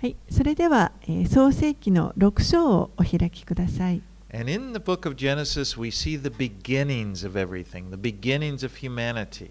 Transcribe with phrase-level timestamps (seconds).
[0.00, 4.00] はい、それでは、えー創世記の6章をお開きください。
[4.32, 9.50] And in the book of Genesis, we see the beginnings of everything, the beginnings of humanity.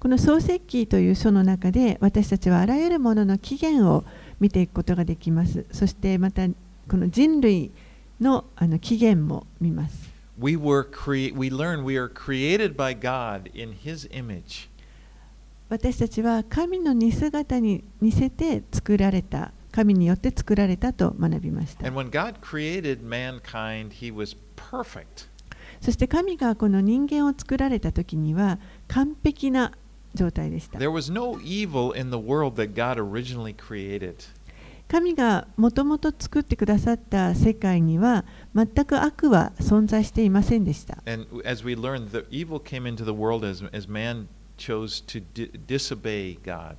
[0.00, 4.02] この創世記という書の中で私たちはあらゆるものの起源を
[4.40, 5.64] 見ていくことができます。
[5.70, 6.48] そしてまた
[6.88, 7.70] この人類
[8.20, 10.10] のあの起源も見ます。
[10.36, 14.69] We, were crea- we learn we are created by God in His image.
[15.70, 21.84] 私たちは神の似姿に似せて作られた、神によって作られたと学びました。
[25.80, 28.58] そして神がこの人間を作られた時には
[28.88, 29.70] 完璧な
[30.12, 30.80] 状態でした。
[34.88, 38.24] 神がもともと作ってくださった世界には
[38.56, 40.98] 全く悪は存在していませんでした。
[41.06, 44.26] And as we learned, the evil came into the world as, as man
[44.60, 46.76] chose to di- disobey God.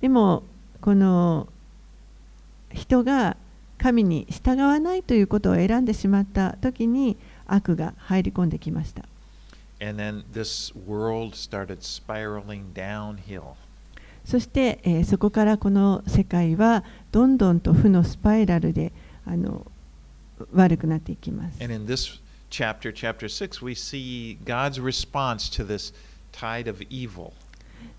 [0.00, 0.42] でも
[0.80, 1.46] この
[2.72, 3.36] 人が
[3.78, 7.16] 神に従わないということを選んでしまった時に
[7.46, 9.04] 悪が入り込んできました。
[9.78, 13.54] And then this world started spiraling downhill.
[14.24, 18.92] そして、えーそこからこの世界はどんどんと負のスパイラルで
[19.26, 19.64] あの
[20.52, 21.62] 悪くなっていきます。
[21.62, 25.92] And in this chapter, chapter 6, we see God's response to this
[26.38, 27.32] tide of evil.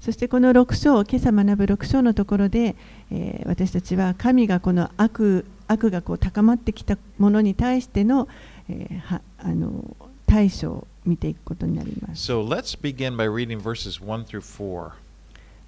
[0.02, 2.76] そしてこの6章、今朝学ぶ6章のところで、
[3.12, 8.28] えー私たちは神がこの悪悪がこう高まってきたものに対しての,、
[8.70, 12.32] えーはあの対処を見ていくことになります。
[12.32, 14.92] So let's begin by reading verses 1 through 4.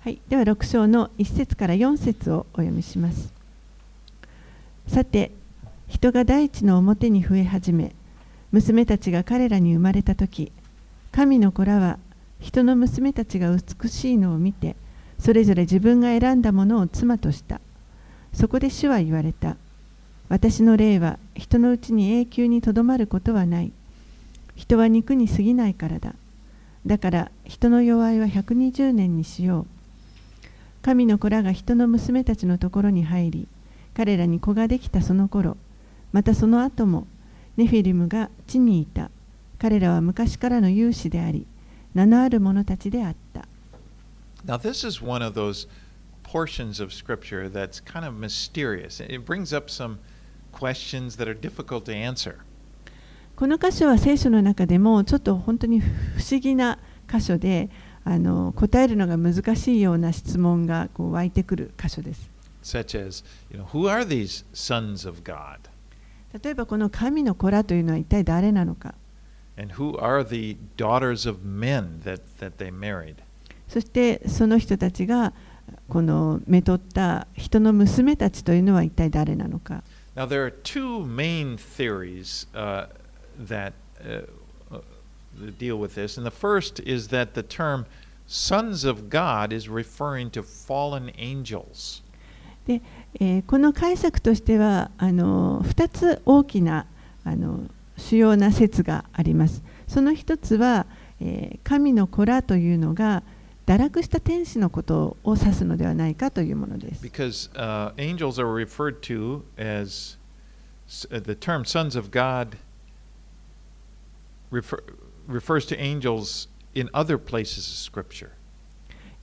[0.01, 3.33] はい、では6章の1節から4節をお読みします。
[4.87, 5.31] さて、
[5.87, 7.93] 人が大地の表に増え始め、
[8.51, 10.51] 娘たちが彼らに生まれたとき、
[11.11, 11.99] 神の子らは
[12.39, 14.75] 人の娘たちが美しいのを見て、
[15.19, 17.59] それぞれ自分が選んだものを妻とした。
[18.33, 19.57] そこで主は言われた。
[20.29, 23.71] 私の霊は人のうちに永久にとどまることはない。
[24.55, 26.13] 人は肉に過ぎないからだ。
[26.85, 29.65] だから人の弱いは120年にしよう。
[30.81, 33.47] 神の子らが人の娘たちのところに入り、
[33.93, 35.57] 彼らに子ができたその頃、
[36.13, 37.05] またその後も、
[37.57, 39.11] ネフィリムが地にいた。
[39.59, 41.45] 彼らは昔からの勇士であり、
[41.93, 43.47] 名のある者たちであった。
[44.45, 45.67] Now, this is one of those
[46.23, 49.03] portions of Scripture that's kind of mysterious.
[49.03, 49.97] It brings up some
[50.51, 52.35] questions that are difficult to answer.
[53.35, 55.87] この箇所は聖書の中でもちょっと本当に不
[56.19, 56.77] 思議な
[57.11, 57.69] 箇所で、
[58.03, 62.29] あの答えるのが難しいような質問がこう湧いてくる箇所です。
[62.63, 65.69] such as, you know, who are these sons of God?
[66.43, 68.93] 例えばこの神の子らというのは一体誰なのか。
[69.58, 73.16] And who are the daughters of men that, that they married?
[73.68, 75.32] そしてその人たちが
[75.88, 79.82] このめとった人の娘たちというのは一体誰なのか。
[80.16, 82.86] Now, there are two main theories uh,
[83.48, 83.72] that
[84.04, 84.26] uh,
[84.70, 84.80] uh,
[85.40, 86.16] that deal with this.
[86.16, 87.86] And the first is that the term
[88.26, 92.02] sons of God is referring to fallen angels.
[92.66, 92.80] で、
[93.20, 96.86] えーこの解釈としてはあの2つ大きな
[97.24, 97.68] あの
[97.99, 99.61] 主要な説があります。
[99.87, 100.85] その一つは、
[101.21, 103.23] え、神の子らというのが
[103.65, 107.01] 堕落した天使のことを指すのではないかというものです。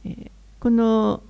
[0.04, 1.22] え、この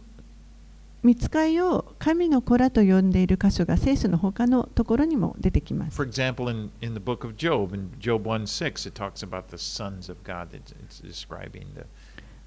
[1.06, 5.97] 見つかいを神の子らと呼んでいる箇所が聖書の他のところにも出てきます。
[5.97, 9.56] For example, in, in the book of Job, in Job 1 6, it talks about the
[9.56, 10.49] sons of God.
[10.53, 11.84] It's, it's describing the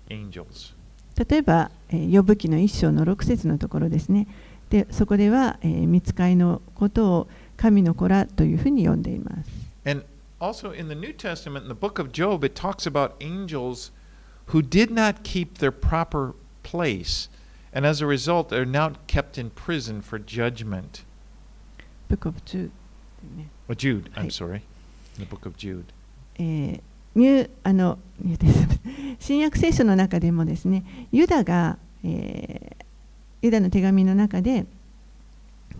[0.09, 0.73] angels.
[1.15, 4.27] 例えば、えー、ヨブ記の一章の6節のところですね。
[4.69, 9.49] で、そこでは、えー、見つかいのことを神の子らというふうに呼んでいます。
[9.89, 10.03] And
[10.41, 13.93] also in the New Testament, in the book of Job, it talks about angels
[14.47, 16.33] who did not keep their proper
[16.63, 17.29] place,
[17.73, 21.03] and as a result, are now kept in prison for judgment.
[22.09, 22.71] Book of Jude
[23.37, 24.61] ね Oh, Jude, I'm sorry.
[25.17, 25.83] In the book of Jude.
[26.37, 26.81] えー
[27.15, 32.85] ニューあのニューです新約聖書の中でもですね、ユダが、えー
[33.41, 34.65] ユダの手紙の中で、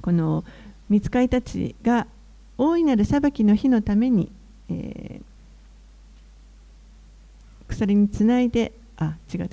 [0.01, 0.43] この
[0.89, 2.07] 見つかいたちが
[2.57, 4.31] 大いなる裁きの日のために、
[4.69, 5.23] えー
[7.67, 9.49] 鎖につないで、あ、違う違う、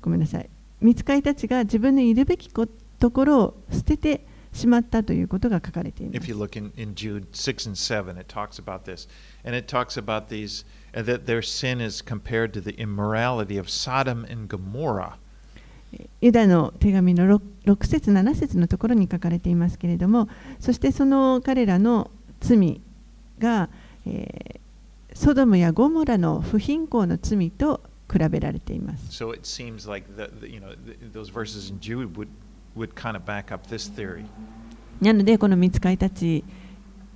[0.00, 0.48] ごめんなさい。
[0.80, 2.66] 見つかりたちが自分のいるべきこ
[2.98, 6.12] ところを捨ててしまったということが書かれている。
[6.14, 6.20] You
[16.20, 20.28] ユダの手紙の 6, 6節7節のところに書かれていますけれども、
[20.60, 22.80] そしてその彼らの罪
[23.38, 23.68] が、
[24.06, 29.24] えー、ソドムやゴモラの不貧困の罪と比べられています。
[29.24, 30.74] So it seems like the, the, you know,
[31.12, 32.28] those verses in Jude would,
[32.76, 34.24] would kind of back up this theory.
[35.00, 36.42] なのでこの見つかりたち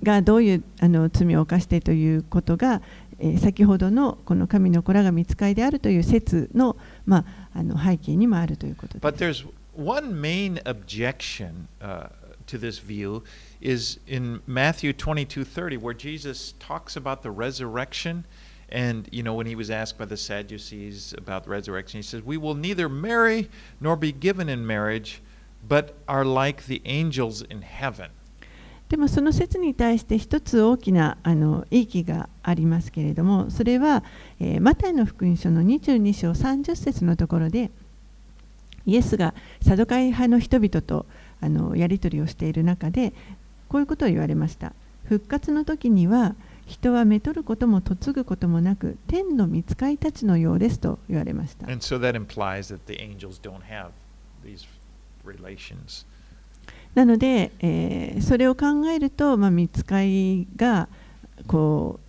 [0.03, 2.81] がどういうあの罪を犯してということが、
[3.19, 9.03] えー、先ほどのこの神の子らが見つかりであるという説の,、まあ、あの背景にもあるということです。
[9.03, 12.09] But there's one main objection、uh,
[12.47, 13.23] to this view
[13.61, 18.25] is in Matthew 22:30 where Jesus talks about the resurrection
[18.71, 22.23] and you know when he was asked by the Sadducees about the resurrection he says
[22.25, 25.21] we will neither marry nor be given in marriage
[25.67, 28.09] but are like the angels in heaven
[28.89, 34.03] でもその説に対して一つ大きなあの意義がありますけれどもそれは、
[34.41, 37.71] えー、マタイの福音書の22章30節のところで
[38.85, 41.05] イエスがサドカイ派の人々と
[41.39, 43.13] あのやり取りをしている中で
[43.69, 44.73] こういうことを言われました
[45.05, 46.35] 復活の時には
[46.67, 51.67] 人はめとることも嫁ぐこともなく天の御使いたちのようですと言われました。
[51.67, 52.15] So that that
[54.43, 56.05] the.
[56.95, 60.89] なので、えー、それを考えると、まあ、見つかりが
[61.47, 61.99] こ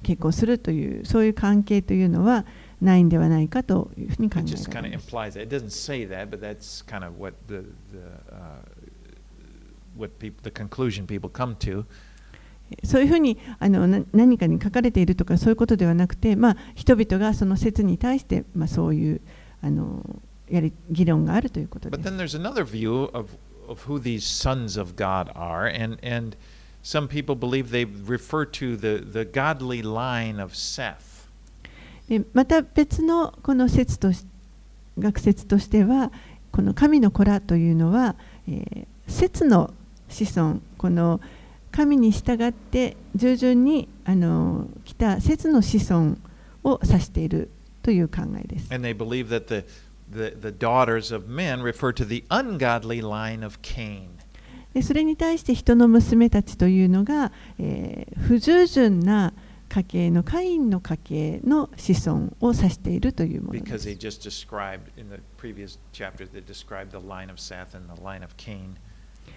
[0.00, 2.44] う結婚するというそういう関係というのは
[2.82, 4.70] ないんではないかというふうに考えられます。
[12.82, 19.20] そういうふうにあの何かに書かれているとかそういうことではなくて、まあ、人々がその説に対して、まあ、そういう
[19.62, 20.04] あの
[20.50, 22.38] やり議論があるということです。
[23.68, 26.36] of who these sons of God are, and and
[26.82, 31.26] some people believe they refer to the the godly line of Seth.
[32.08, 34.26] でまた別のこの説とし
[34.98, 36.12] 学説としては
[36.52, 38.14] この神の子らというのは、
[38.46, 39.72] えー、説の
[40.08, 41.20] 子孫この
[41.74, 46.16] 神に従って従順にあの来た説の子孫
[46.62, 47.50] を指している
[47.82, 48.72] という考えです。
[48.72, 49.64] And they believe that the
[50.08, 54.06] the, the daughters of men refer to the ungodly line of Cain.
[54.72, 59.32] でそれに対して人の娘たちというのが、えー、不従順な
[59.68, 63.96] 家系のカインの家系の子孫を指しているというものです。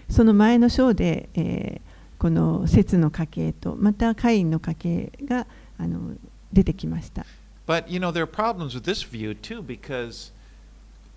[0.10, 5.46] その前の章で、えー、この節の家系とまたカインの家系が
[5.78, 6.16] あの
[6.52, 7.26] 出てきました。
[7.68, 10.32] But you know, there are problems with this view too because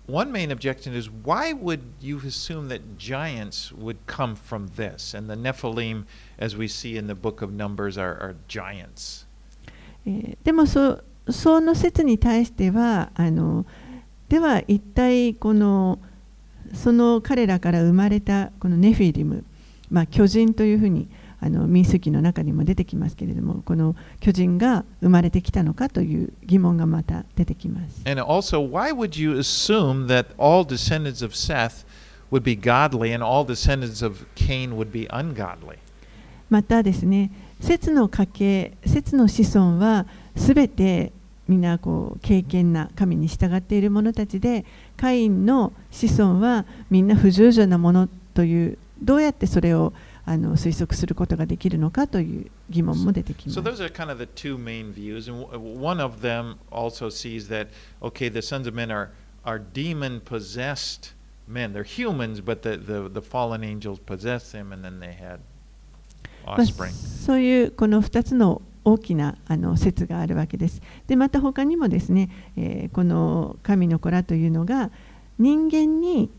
[0.07, 5.13] one main objection is why would you assume that giants would come from this?
[5.17, 6.03] And the Nephilim,
[6.37, 9.25] as we see in the book of Numbers, are, are giants.
[10.43, 10.99] でもそ
[11.29, 13.65] その説に対してはあの
[14.29, 15.99] では一体この
[16.73, 19.43] その彼らから生まれたこのネフィリム、
[19.91, 21.07] まあ、巨人というふうに
[21.39, 28.01] あの民数記の中にも出てきますけれども、この巨人が生まれてきたのかという疑問がまた出てきます。
[28.05, 31.83] And also, why would you assume that all descendants of Seth
[32.31, 35.77] would be godly and all descendants of Cain would be ungodly?
[36.49, 40.05] またですね、節の家系、節の子孫は
[40.35, 41.11] すべて
[41.47, 44.63] みんなこう敬虔な神に従っている者たちで、
[44.95, 49.93] カインの子孫はみんな不従順なものという、どうやってそれを
[50.25, 53.59] あの推測することができるのかという疑問も出てきます。
[53.59, 55.45] So those are kind of the two main views, and
[55.81, 57.67] one of them also sees that,
[58.01, 59.09] okay, the sons of men are,
[59.43, 61.13] are demon possessed
[61.47, 61.73] men.
[61.73, 65.39] They're humans, but the, the, the fallen angels possess them, and then they had
[66.45, 66.91] offspring.
[66.91, 70.81] そういうこの2つの大きなあの説があるわけです。
[71.07, 74.91] で、また他にもですね、えー、この神の子らというのが
[75.39, 76.29] 人間に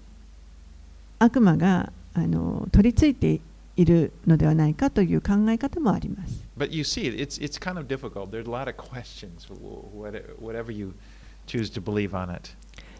[1.19, 3.41] 悪魔があの取り付いて
[3.77, 6.43] いるのではないかという考え方もあります。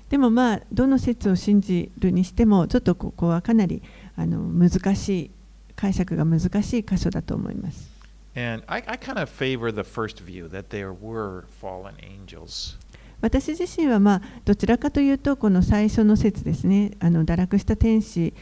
[0.09, 3.83] でもまあどの説を信じるにしてもちょっとここはかなり
[4.17, 5.31] あの難しい
[5.75, 7.91] 解釈が難しい箇所だと思います。
[13.21, 18.33] 私自身はまあどちらかというとこの最初の説ですねあの堕落した天使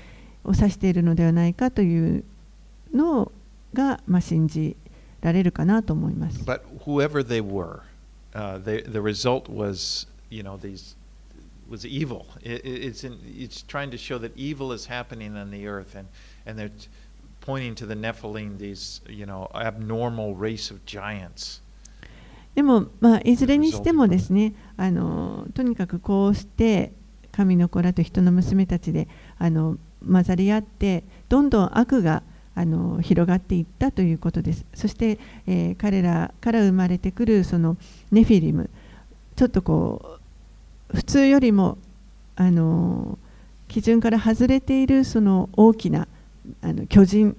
[0.44, 2.24] を指しているのではないかという
[2.94, 3.30] の
[3.74, 4.76] が、まあ、信じ
[5.20, 6.40] られるかなと思います。
[6.44, 7.80] But whoever they were,
[8.34, 10.96] uh, they, the result was, you know, these
[11.68, 12.26] was evil.
[12.42, 16.08] It, it's, in, it's trying to show that evil is happening on the earth, and,
[16.46, 16.70] and they're
[17.40, 21.60] pointing to the Nephilim, these, you know, abnormal race of giants.
[22.54, 26.92] でも、まあ、いずれにしてもですねあのとにかくこうして
[27.30, 29.06] 神の子らと人の娘たちで
[29.38, 29.78] あの
[30.08, 32.22] 混ざり合ってどんどん悪が
[32.54, 34.64] あの広がっていったということです。
[34.74, 37.76] そして、えー彼らから生まれてくるその
[38.10, 38.68] ネフィリム
[39.36, 40.18] ちょっとこ
[40.92, 41.78] う普通よりも
[42.36, 43.18] あの
[43.68, 46.08] 基準から外れているその大きな
[46.62, 47.36] あの巨人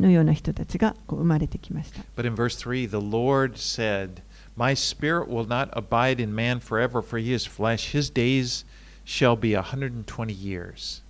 [0.00, 2.00] のような人たちがこう生まれてきました。
[2.16, 4.22] But in verse 3, the Lord said,
[4.56, 7.92] My spirit will not abide in man forever, for he is flesh.
[7.92, 8.64] His days
[9.04, 11.02] shall be 120 years.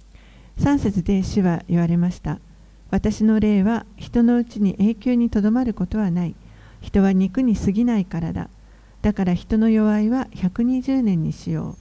[0.58, 2.38] 3節で主は言われました。
[2.90, 6.34] 私の霊は人のうちに永久にとどまることはない。
[6.80, 8.48] 人は肉に過ぎないからだ。
[9.02, 11.76] だから人の弱いは120年にしよ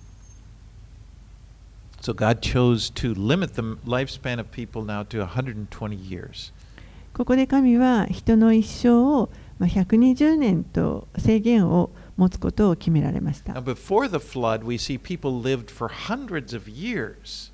[2.01, 5.67] So God chose to limit the lifespan of people now to 120
[5.97, 6.51] years.
[7.13, 7.17] う。
[7.17, 13.61] ここで神は人の一生をまあ120年と制限を持つことを決められまし Now, た。
[13.61, 17.51] before the flood, we see people lived for hundreds of years.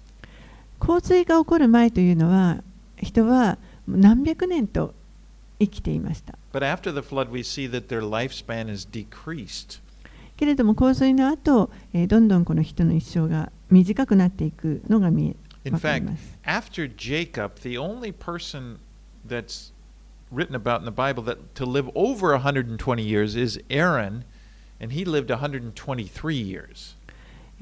[0.80, 2.62] 洪水が起こる前というのは
[3.02, 4.94] 人は何百年と
[5.60, 6.38] 生きていました。
[6.52, 9.82] But after the flood, we see that their lifespan is decreased.
[10.38, 18.80] けれども洪水の後、えーどんどんこの人の一生が短くなっていくのが見え In fact, after Jacob, the only person
[19.26, 19.72] that's
[20.30, 24.26] written about in the Bible that to live over 120 years is Aaron,
[24.82, 26.96] and he lived 123 years.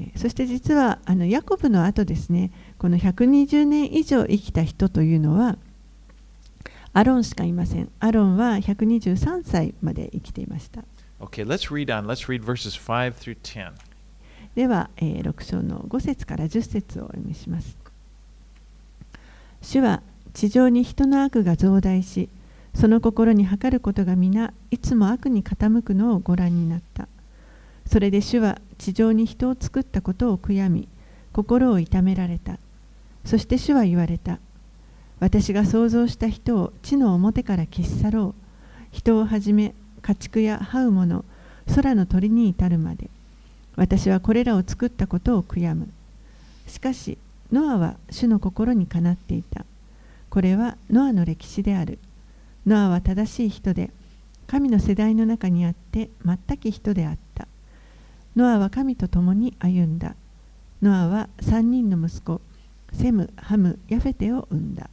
[0.01, 5.58] えーそして実はあのヤコブの後ですねこの120年以上生きた人というのは
[6.93, 10.84] アロンしかいませんアロンは123歳まで生きていました
[11.20, 12.08] Okay, let's read on.
[12.08, 13.74] Let's read verses 5 through 10.
[14.55, 17.77] では、えー6章の5節から10節をお読みします
[19.62, 20.01] 主は
[20.34, 22.27] 地上に人の悪が増大し
[22.74, 27.08] その心に測ることが皆いつも悪に傾くのをご覧になった
[27.91, 30.88] それで主は地上に人を作ったことを悔やみ
[31.33, 32.57] 心を痛められた。
[33.25, 34.39] そして主は言われた。
[35.19, 38.36] 私が創造した人を地の表から消し去ろう。
[38.93, 41.25] 人をはじめ家畜や這う者
[41.75, 43.10] 空の鳥に至るまで。
[43.75, 45.89] 私はこれらを作ったことを悔やむ。
[46.67, 47.17] しかし
[47.51, 49.65] ノアは主の心にかなっていた。
[50.29, 52.00] これはノアの歴史である。
[52.65, 53.89] ノアは正しい人で
[54.48, 57.50] 神の世代の中にあって全き人であった。
[58.35, 60.14] ノアは神と共に歩んだ
[60.83, 62.40] ノアは3人の息子
[62.93, 64.88] セム、ハム、ヤフェテを産んだ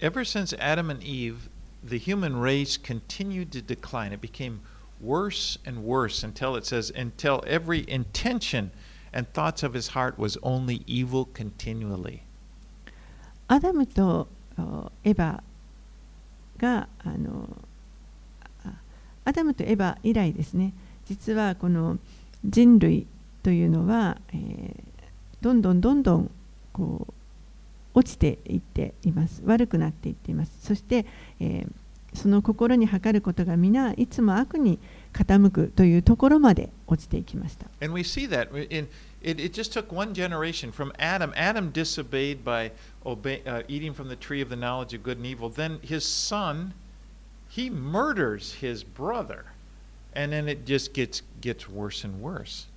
[0.00, 1.50] Ever since Adam and Eve,
[1.84, 4.12] the human race continued to decline.
[4.14, 4.60] It became
[4.98, 8.70] worse and worse until it says, until every intention
[9.12, 12.22] and thoughts of his heart was only evil continually.
[13.48, 15.42] アダムとおエバ
[16.56, 17.48] があの
[18.64, 18.72] あ
[19.24, 20.72] アダムとエバ以来ですね
[21.07, 21.97] 実はこの
[22.43, 23.05] 人類
[23.43, 24.95] というのは、えー
[25.41, 26.31] どんどんどんどん
[26.73, 27.13] こう
[27.93, 31.05] 落ちていっています悪くなっていっていますそして、
[31.39, 31.71] えー
[32.15, 34.79] その心に測ることが皆いつも悪に
[35.11, 38.87] 傾くというところまで落ちていきました And we see that in
[39.21, 41.33] it, it just took one generation from Adam.
[41.35, 42.71] Adam disobeyed by
[43.05, 45.49] obey, uh, eating from the tree of the knowledge of good and evil.
[45.49, 46.73] Then his son,
[47.49, 49.45] he murders his brother,
[50.15, 52.67] and then it just gets gets worse and worse.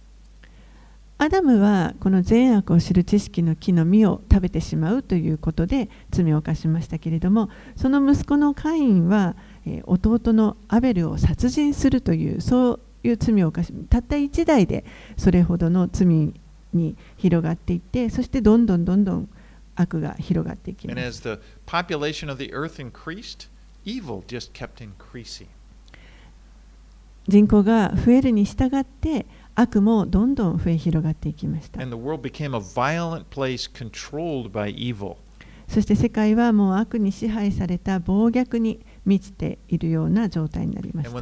[1.21, 9.35] アダムはこの善悪を知る知識の木の実を食べてしまうということで罪を犯しましたけれどもその息子のカインは、
[9.67, 14.85] えー弟のアベルを殺人するというそういう罪を犯したった一代で
[15.17, 16.07] それほどの罪
[16.73, 19.29] に広がっていってそしてどんどんどんどん
[19.75, 23.49] 悪が広がっていきま And す as the population of the earth increased,
[23.85, 25.49] evil just kept increasing.
[27.29, 31.79] 人口が増えるに従って悪もどんどん増え広がっていきました。
[31.81, 33.71] Place,
[35.69, 41.21] そして世界はもう悪に支配された暴虐に満ちているような状態になりました。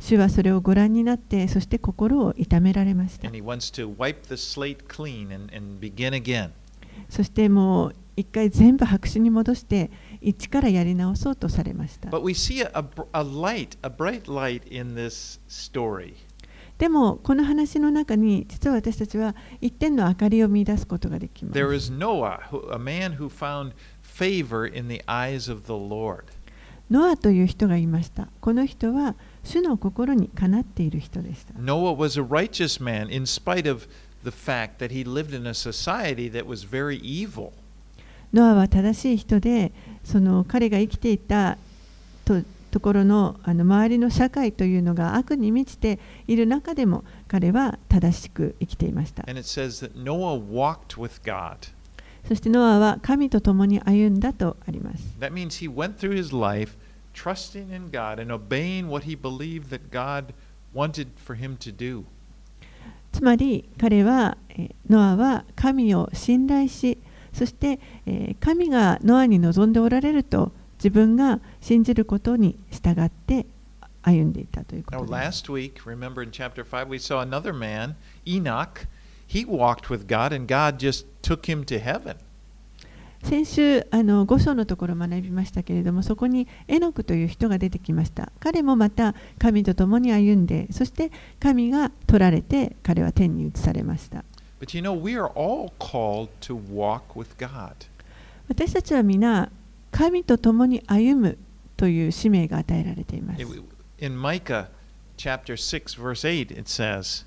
[0.00, 3.30] 主はそれをご覧になって、そして心を痛められました。
[7.08, 12.10] そしてもう一回全部白紙に戻して、一からやり直そうとされました。
[12.10, 16.14] But we see a, a, light, a bright light in this story.
[16.78, 21.58] でも、この話の中に、実は私たちは一点の明かりを見出すことができます。
[21.58, 22.38] There is Noah,
[22.72, 23.72] a man who found
[24.02, 26.24] favor in the eyes of the Lord.
[26.90, 28.28] ノアという人がいました。
[28.40, 31.54] この人は主の心にかなっている人でした。
[31.54, 33.86] Noah was a righteous man in spite of
[34.24, 37.52] the fact that he lived in a society that was very evil.
[38.32, 39.72] ノアは正しい人で、
[40.10, 41.56] その彼が生きていた
[42.24, 49.24] とところのあの周りの社会というのが悪に満ちている中でも彼は正しく生きていました。
[49.24, 49.30] そ
[52.34, 55.02] してノアは神と共に歩んだとあります。
[55.20, 56.76] That means he went through his life
[57.14, 60.34] trusting in God and obeying what he believed that God
[60.74, 62.04] wanted for him to do.
[63.12, 66.98] つまり彼はえーノアは神を信頼し
[67.32, 73.46] そしてえー神がノアに望んでおられると自分が信じることに従って
[74.02, 75.44] 歩んでいたというこ Now, とです。
[75.44, 77.94] last week, remember in chapter 5, we saw another man,
[78.26, 78.86] Enoch.
[79.26, 82.16] He walked with God, and God just took him to heaven.
[83.22, 94.24] 先週あの5章のところを学びましたけれどもそこにエノクという人が出てきました彼もまた神と共に歩んでそして神が取られて彼は天に移されました
[94.59, 97.73] But you know, we are all called to walk with God.
[98.47, 99.49] 私たちは皆
[99.91, 101.37] 神と共に歩む
[101.77, 103.61] という使命が与えられています It-
[103.99, 104.67] In Micah
[105.17, 107.25] chapter 6, verse 8, it says,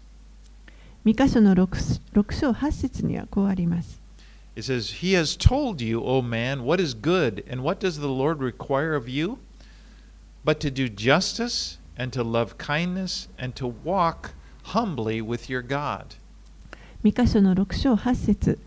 [1.04, 3.98] ミカ書の 6, 6章8節にはこうあります。
[4.56, 8.08] It says, He has told you, O man, what is good, and what does the
[8.08, 9.38] Lord require of you?
[10.44, 14.32] But to do justice, and to love kindness, and to walk
[14.74, 16.16] humbly with your God.
[17.03, 18.59] ミカ書の6章8節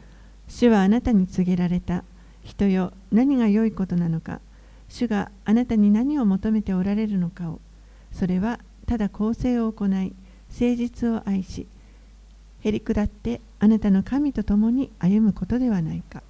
[0.47, 2.05] 主はあなたに告げられた。
[2.45, 4.40] 人よ、何が良いことなのか。
[4.90, 7.61] 主があなたに何を求めておられるのかを。
[8.12, 10.14] それはただ公正を行い、誠
[10.50, 11.66] 実を愛し、
[12.62, 16.23] へり下ってあなたの神と共に歩むことではないか。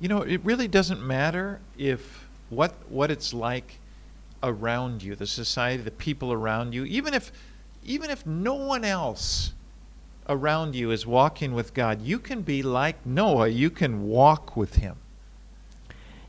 [0.00, 2.00] You know, it really doesn't matter if
[2.50, 3.78] what what it's like
[4.40, 7.32] around you, the society, the people around you, even if
[7.84, 9.52] even if no one else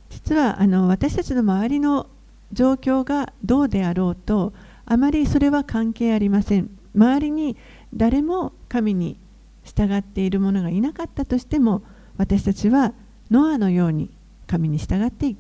[0.10, 2.08] 実は私たちの周りの
[2.52, 4.54] 状況がどうであろうと
[4.86, 6.70] あまりそれは関係ありません。
[6.96, 7.58] 周りに
[7.94, 9.18] 誰も神に
[9.64, 11.82] 従っている者がいなかったとしても
[12.18, 12.94] 私たちは
[13.32, 14.10] ノアのように
[14.48, 15.36] 神に従って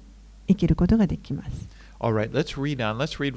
[0.47, 1.49] 生きることができます。
[1.99, 2.31] Right.
[2.31, 2.97] Read on.
[2.97, 3.35] Read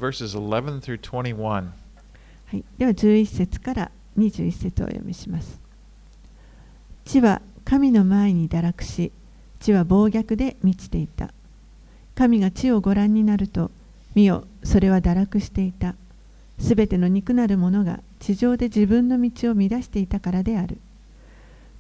[2.50, 5.61] はい、では11節から21節をお読みします。
[7.04, 9.12] 地は神の前に堕落し
[9.61, 11.33] 地は暴虐で満ちていた。
[12.14, 13.70] 神が地をご覧になると
[14.14, 15.94] 見よそれは堕落していた。
[16.59, 20.78] すべての肉なるものが地上で自分の道を乱していたからである。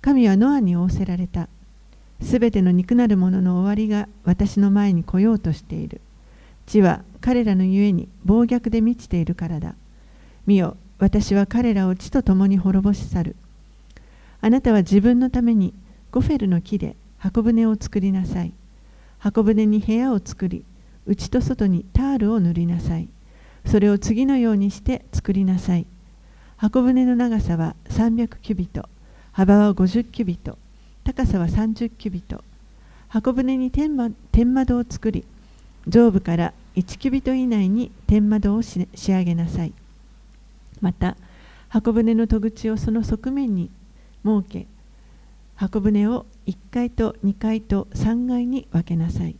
[0.00, 1.48] 神はノアに仰せられた。
[2.22, 6.00] すべての肉なるものの終わりが私の前に来ようとしている。
[6.66, 9.74] 地は彼らのゆえに暴虐で満ちているからだ。
[10.46, 13.36] 見よ私は彼らを地と共に滅ぼし去る。
[14.40, 15.74] あなたは自分のために
[16.10, 18.52] ゴフェルの木で箱舟を作りなさい。
[19.18, 20.64] 箱舟に部屋を作り
[21.06, 23.08] 内と外にタールを塗りなさい。
[23.66, 25.86] それを次のようにして作りなさい。
[26.56, 28.88] 箱舟の長さは300キュビト。
[29.32, 30.58] 幅は50キュビト。
[31.04, 32.42] 高さは30キュビト。
[33.08, 35.24] 箱舟に天ま天窓を作り
[35.86, 39.72] 上部から1キュビト以内に天窓を仕上げなさい。
[40.80, 41.16] また
[41.68, 43.70] 箱舟の戸口をその側面に
[44.24, 44.66] 設け
[45.54, 49.36] 箱舟を1階と2階と3階に分けなさい。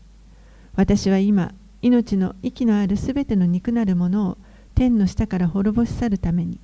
[0.74, 4.38] 私は今命の息のあるすべての肉なるものを
[4.74, 6.58] 天の下から滅ぼし去るために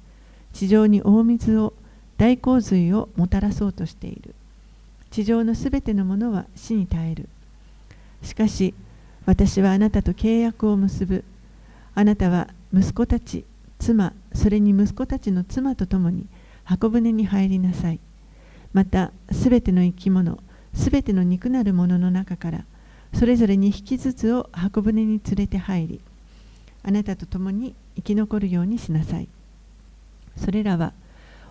[0.52, 1.72] 地上に大水を
[2.16, 4.34] 大洪水をもたらそうとしている。
[5.10, 7.28] 地上のすべてのものは死に絶える。
[8.22, 8.74] しかし
[9.26, 11.24] 私はあなたと契約を結ぶ。
[11.94, 13.44] あなたは息子たち
[13.84, 16.26] 妻それに息子たちの妻と共に
[16.64, 18.00] 箱舟に入りなさい。
[18.72, 20.38] またすべての生き物
[20.72, 22.64] すべての肉なるものの中から
[23.12, 26.00] それぞれ2匹ずつを箱舟に連れて入り
[26.82, 29.28] あなたと共に生き残るようにしなさい。
[30.36, 30.94] それらは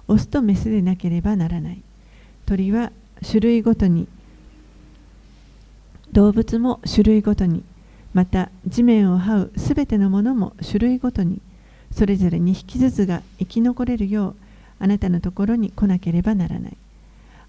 [0.08, 1.84] オスとメスでなければならない。
[2.48, 2.92] 鳥は
[3.22, 4.08] 種類ごとに
[6.12, 7.64] 動物も種類ごとに
[8.14, 11.40] また地面を這うすべてのものも種類ごとに
[11.96, 14.36] それぞれ2匹ずつが生き残れるよう
[14.80, 16.78] あなたのところに来なければならない。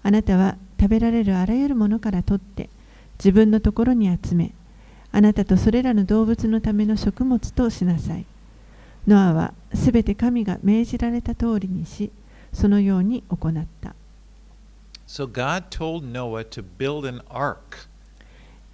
[0.03, 2.69] あなたは食べられるあらゆるものから取って
[3.17, 4.51] 自分のところに集め
[5.11, 8.25] あなたとそれらの動物のための食物としなさい。
[9.07, 12.11] ノアはすべて神が命じられた通りにし
[12.53, 13.95] そのように行った。
[15.07, 17.87] So God told Noah to build an ark,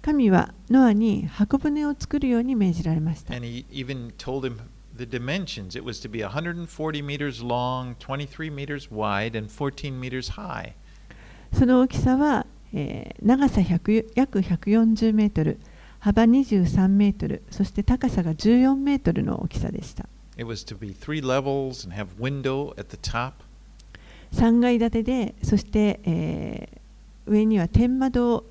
[0.02, 3.34] 神はノアに箱舟を作るように命じられました。
[3.34, 4.56] And He even told him
[4.95, 5.75] the dimensions.
[5.75, 10.73] It was to be 140 meters long, 23 meters wide, and 14 meters high.
[11.53, 15.59] その大きさは、えー長さ100約140メートル
[15.99, 23.33] 幅23メートルそして高さが14メートルの大きさでした It was to be three levels and have window at the top.
[24.33, 26.77] 3階建てでそして、えー
[27.27, 28.45] 上には天窓を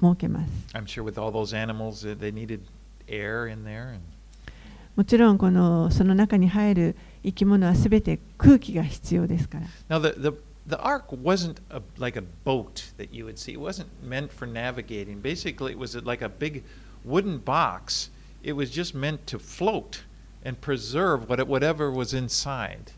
[0.00, 2.60] 設けます I'm sure with all those animals, uh, they needed
[3.08, 3.90] air in there.
[3.90, 4.00] And
[4.95, 13.51] もちろんこのその中に入る生き物はすべて空気が必要ですから now the the the ark wasn't a, like a boat that you would see.
[13.53, 15.19] It wasn't meant for navigating.
[15.21, 16.63] Basically, it was like a big
[17.03, 18.11] wooden box.
[18.43, 20.03] It was just meant to float
[20.45, 22.93] and preserve what, whatever was inside.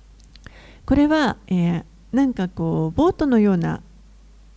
[0.86, 3.82] これは、えーなんかこうボートのような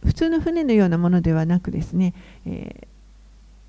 [0.04, 2.14] 普通の船のようなものではなくですね、
[2.46, 2.86] えー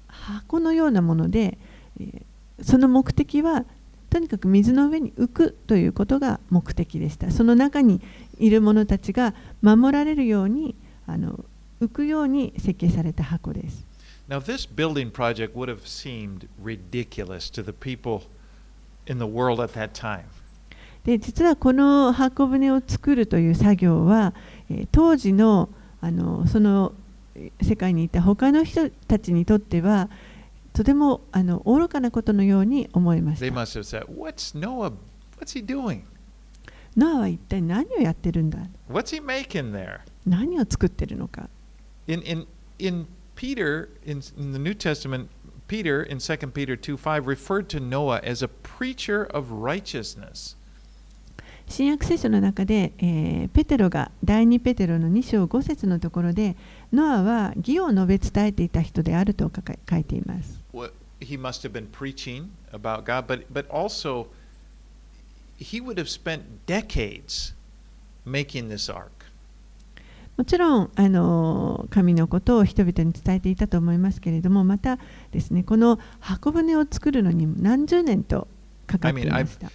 [0.07, 1.57] 箱のようなもので、
[1.99, 2.21] えー
[2.61, 3.65] その目的は
[4.09, 8.01] とにかく水の上に浮くということが目的でしたその中に
[8.39, 11.43] いる者たちが守られるようにあの
[11.81, 13.85] 浮くように設計された箱です
[14.29, 18.21] Now, this building project would have seemed ridiculous to the people
[19.07, 20.25] in the world at that time.
[21.03, 24.35] で実はこの箱舟を作るという作業は、
[24.69, 25.69] えー当時の
[26.01, 26.93] あのその
[27.35, 30.09] えー世界にいた他の人たちにとっては
[30.79, 33.59] とてもあの愚かなことのように思いまし They た。
[33.59, 34.93] must have said, What's Noah?
[35.37, 36.03] What's he doing?
[36.95, 39.99] ノアは一体何をやってるんだ What's he making there?
[40.25, 41.49] 何を作ってるのか
[42.07, 42.47] In, in,
[42.79, 45.27] in Peter, in, in the New Testament,
[45.67, 50.55] Peter in 2 Peter 2 5 referred to Noah as a preacher of righteousness.
[51.67, 56.55] 新約聖書の中で、えーペテロが第2ペテロの2章5節のところで
[56.91, 59.51] ノアは義を述べ伝えていた人であると
[59.89, 60.59] 書いています。
[61.19, 64.27] He must have been preaching about God, but, but also
[65.59, 67.53] he would have spent decades
[68.25, 69.09] making this ark.
[70.37, 74.97] もちろんあの神のことを人々に伝えていたと思いますけれどもまた
[75.31, 78.47] ですねこの箱舟を作るのに何十年と
[78.87, 79.69] かかっていました。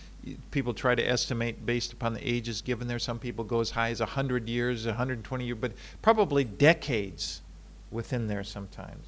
[0.51, 2.99] People try to estimate based upon the ages given there.
[2.99, 7.41] Some people go as high as 100 years, 120 years, but probably decades
[7.91, 8.99] within there sometimes.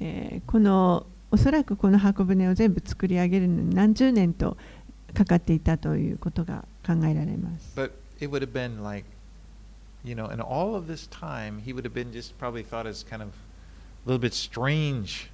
[0.00, 4.56] えーこのおそらくこの箱舟を全部作り上げるのに何十年と
[5.14, 7.72] かかっていたということが考えられます。
[7.74, 9.04] But it would have been like,
[10.04, 13.04] you know, in all of this time, he would have been just probably thought as
[13.04, 13.30] kind of
[14.06, 15.30] a little bit strange.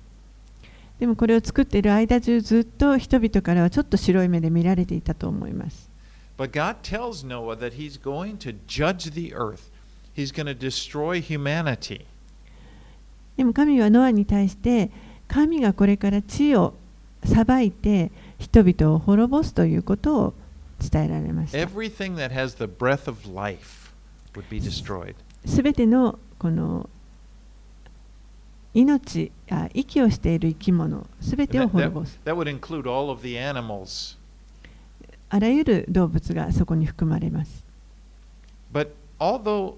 [1.00, 5.90] でもこれを作っている間中ずっと人々からはちょっと白い目で見られていたと思います。
[6.38, 6.52] But
[7.26, 9.72] Noah that he's going to judge the earth.
[10.16, 10.56] He's going to
[13.38, 14.92] でも神はノアに対して
[15.28, 16.74] 神がこれから地を
[17.26, 20.34] 裁いて人々を滅ぼすということを
[20.80, 21.58] 伝えられました。
[25.46, 26.90] すべてのこの
[28.76, 32.20] 命あ息をしている生き物すべてを滅ぼす.
[35.30, 37.64] あらゆる動物がそこに含まれます
[38.74, 39.76] But although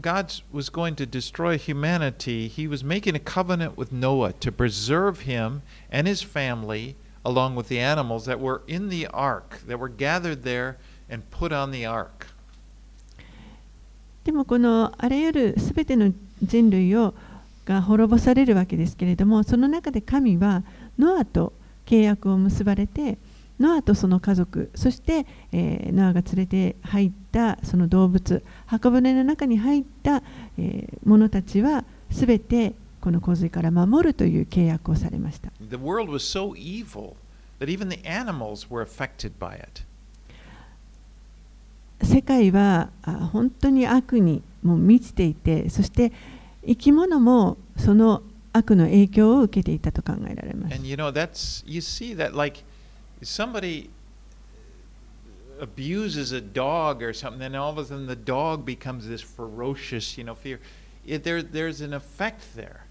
[0.00, 5.20] God was going to destroy humanity, he was making a covenant with Noah to preserve
[5.20, 9.88] him and his family, along with the animals that were in the ark, that were
[9.88, 10.76] gathered there
[11.08, 12.26] and put on the ark.
[14.24, 17.14] でもこのあらゆるすべての人類を
[17.70, 20.64] が滅ぼされるわけですけれどもその中で神は
[20.98, 21.52] ノアと
[21.86, 23.16] 契約を結ばれて
[23.60, 30.22] ノアとその家族そして、えーノアが連れて入ったその動物箱舟の中に入った、
[30.58, 37.14] えー者たちはすべてこの洪水から守るという契約をされました The world was so evil
[37.60, 39.84] that even the animals were affected by it.
[42.02, 46.12] 世界はあ本当に悪にもう満ちていてそして
[46.66, 52.64] 生き物もその悪の影響を受けていたと考えられます And you know, that's, you see that like
[53.22, 53.90] somebody
[55.60, 60.16] abuses a dog or something, then all of a sudden the dog becomes this ferocious,
[60.18, 60.58] you know, fear.
[61.06, 62.86] There, there's an effect there.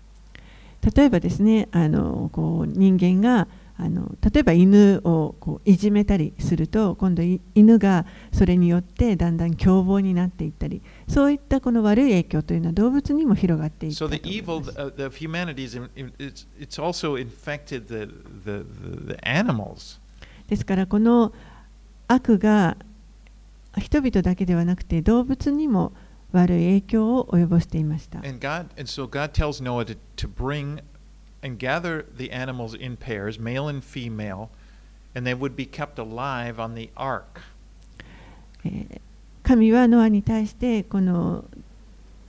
[0.95, 3.49] 例えばですねあのこう人間が
[3.81, 15.79] あの例えば犬をこういじめたりすると今度い犬がそれによってだんだん凶暴になっていったりそういったこの悪い影響というのは動物にも広がっていった So と the 思い evil ます of, of humanity is,
[16.17, 18.05] it's, it's also infected the,
[18.43, 20.01] the, the, the animals.
[20.49, 21.31] ですからこの
[22.09, 22.75] 悪が
[23.77, 25.93] 人々だけではなくて動物にも
[26.33, 30.81] 悪い影響を及ぼしていました And God, and so God tells Noah to, to bring
[31.41, 34.49] and gather the animals in pairs, male and female,
[35.15, 37.41] and they would be kept alive on the ark.
[39.43, 41.45] 神はノアに対してこの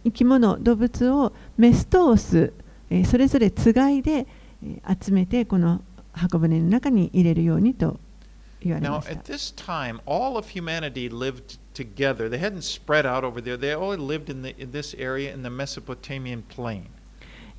[0.05, 2.53] 生き物、動物をメスとオス、
[3.05, 4.27] それぞれつがいで
[5.03, 7.99] 集めてこの箱舟の中に入れるようにと
[8.62, 9.12] 言われました。
[9.12, 12.29] Now, at this time, all of humanity lived together.
[12.29, 13.57] They hadn't spread out over there.
[13.57, 16.87] They all lived in, the, in this area in the Mesopotamian plain.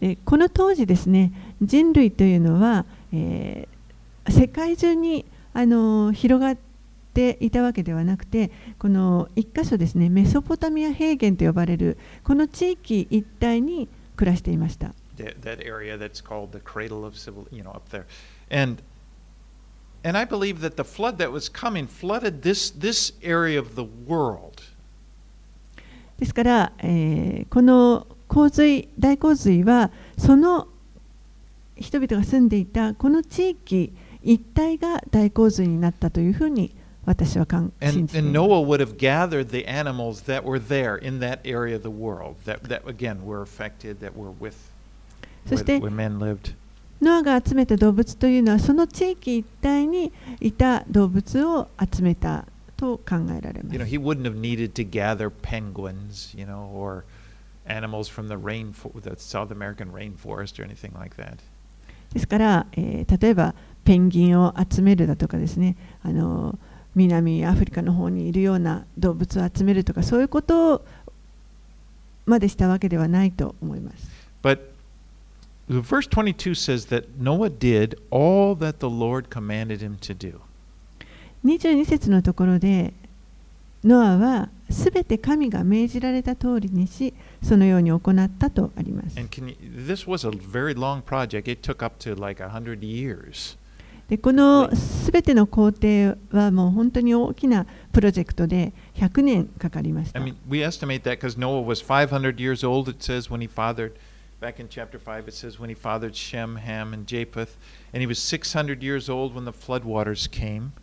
[0.01, 3.67] でこの当時ですね人類というのは、え、
[4.29, 6.57] 世界中に、あの、広がっ
[7.13, 14.93] ていたわけではなくてこの一箇所ですねメソポタミア平原と呼ばれるこの地域一帯に暮らしていました。
[26.17, 30.69] ですから、え、この洪水大洪水はその
[31.75, 33.91] 人々が住んでいたこの地域
[34.23, 36.73] 一帯が大洪水になったというふうに
[37.05, 42.35] 私は感信じています Noah would have gathered the animals that were there in that area of the world
[42.45, 44.53] that, that again were affected, that were with
[45.45, 46.53] そ where, して where men lived.
[47.01, 52.45] ノアが集めた動物というのはその地域一帯にいた動物を集めた
[52.77, 53.93] と考えられま You know, す。
[53.93, 57.03] he wouldn't have needed to gather penguins, you know, or
[57.65, 61.38] animals from the rain, the South American rainforest or anything like that.
[62.13, 66.58] ですから、えー例えばペンギンを集めるだとかですねあの
[66.93, 70.86] 南アフリカの方にいるような動物を集めるとかそういうこと
[72.26, 74.10] までしたわけではないと思います。
[74.43, 74.60] But
[75.67, 80.39] the verse 22 says that Noah did all that the Lord commanded him to do.
[81.45, 82.93] 22節のところで
[83.84, 89.19] ノアはすべて神が命じられた通りにしそのように行ったとあります。
[89.19, 91.51] And can you, this was a very long project.
[91.51, 93.58] It took up to like 100 years.
[94.08, 100.25] でこのすべての工程はもう本当に大きなプロジェクトで100年かかりました I。
[100.25, 103.93] mean, we estimate that because Noah was 500 years old, it says, when he fathered,
[104.41, 107.56] back in chapter 5, it says, when he fathered Shem, Ham, and Japheth.
[107.93, 110.73] And he was 600 years old when the floodwaters came.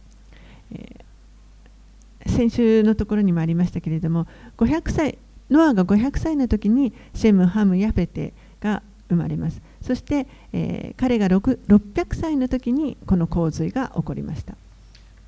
[2.26, 4.26] 先週のところにもありましたけれども
[4.58, 5.18] 500歳
[5.50, 14.54] ノアが500歳の時にシェム、ハム、ヤフェテが生まれますそして、えー彼が6 600歳の時にこの洪水が起こりました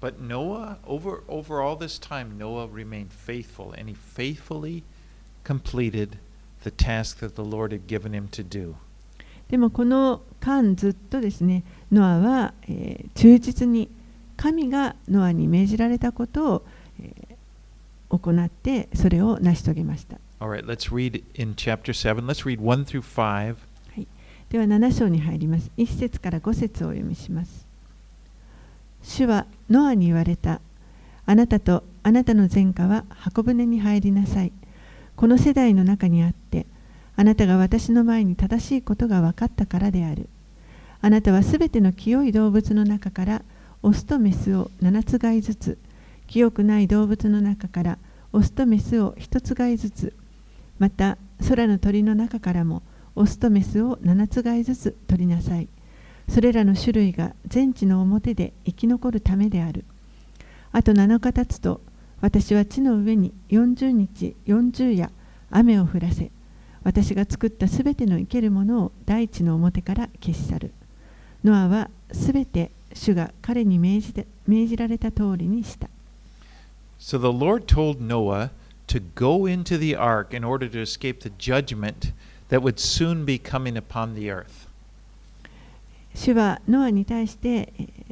[0.00, 4.82] But Noah, over, over all this time, Noah remained faithful, and he faithfully
[5.44, 6.16] completed
[6.64, 8.74] the task that the Lord had given him to do.
[9.48, 13.88] でもこの間ずっとですねノアは、えー忠実に
[14.36, 16.79] 神がノアに命じられたことを、えー
[18.10, 22.26] 行ってそれを成し遂げました right, let's read in chapter 7.
[22.26, 23.56] Let's read 1 through 5.
[24.50, 25.70] では7章に入ります。
[25.76, 27.66] 1節から5節をお読みします。
[29.02, 30.60] 主はノアに言われた。
[31.24, 34.52] あなたとあなたの前科は箱舟に入りなさい。
[35.14, 36.66] この世代の中にあって、
[37.14, 40.28] あなたが私の前に正しいことが分かったからである。
[41.00, 43.42] あなたはすべての清い動物の中から
[43.84, 45.78] オスとメスを7つ飼いずつ、
[46.30, 47.98] 清くない動物の中から
[48.32, 50.14] オスとメスを1つ飼いずつ、
[50.78, 52.84] また空の鳥の中からも
[53.16, 55.66] オスとメスを7つ飼いずつ取りなさい。
[56.28, 59.84] それらの種類が全地の表で生き残るためである。
[60.70, 61.80] あと7日経つと、
[62.20, 65.10] 私は地の上に40日40夜
[65.50, 66.30] 雨を降らせ、
[66.84, 70.72] 私が作ったすべての生けるものを大地の表から消し去る。
[71.42, 75.88] ノアはすべて主が彼に命じて命じられた通りにした。
[76.99, 78.51] So the Lord told Noah
[78.87, 82.11] to go into the ark in order to escape the judgment
[82.49, 84.67] that would soon be coming upon the earth.
[86.13, 88.05] 主はノアに対して、えー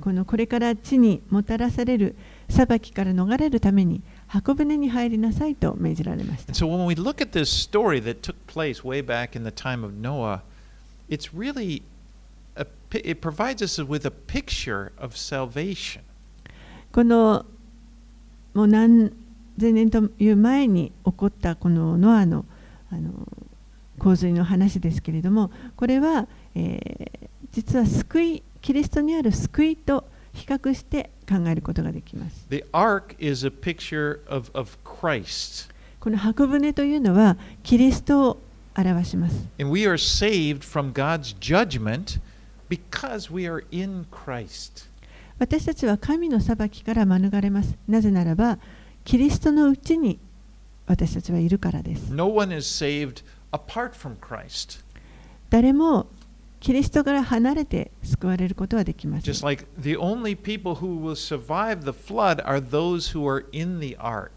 [0.00, 2.16] このこれから地にもたらされる
[2.48, 9.84] 裁きから逃れるために箱舟に入りなさいと命じられました And。so when we look at this story that took place way back in the time
[9.84, 10.42] of Noah,
[11.08, 11.82] it's really
[12.56, 16.02] a, pi- it provides us with a picture of salvation.
[16.92, 17.46] この
[18.53, 19.11] もう何
[19.57, 22.45] 千年という前に起こったこのノアの
[22.91, 23.11] あの
[23.99, 32.45] 洪水の話ですけれどもこれは、えー実は救いキリストにある救いと比較して考えることができます。
[32.49, 35.69] The ark is a picture of, of Christ.
[35.99, 38.41] この箱舟というのはキリストを
[38.75, 39.47] 表します。
[39.59, 42.19] And we are saved from God's judgment
[42.69, 44.88] because we are in Christ.
[45.39, 47.77] 私たちは神の裁きから免れます。
[47.87, 48.59] なぜならば、
[49.05, 50.19] キリストのうちに
[50.85, 52.13] 私たちはいるからです。
[52.13, 54.83] No one is saved apart from Christ.
[55.49, 56.07] 誰も
[56.59, 59.45] キリストから離れて救われることはできません Just。
[59.45, 64.29] like the only people who will survive the flood are those who are in the ark.